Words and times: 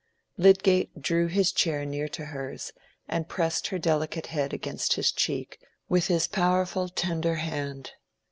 Lydgate 0.35 0.99
drew 0.99 1.27
his 1.27 1.51
chair 1.51 1.85
near 1.85 2.07
to 2.07 2.25
hers 2.25 2.71
and 3.07 3.29
pressed 3.29 3.67
her 3.67 3.77
delicate 3.77 4.25
head 4.25 4.51
against 4.51 4.93
his 4.93 5.11
cheek 5.11 5.59
with 5.89 6.07
his 6.07 6.25
powerful 6.27 6.89
tender 6.89 7.35
hand. 7.35 7.91